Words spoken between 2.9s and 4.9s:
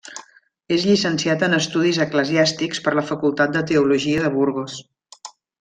la Facultat de Teologia de Burgos.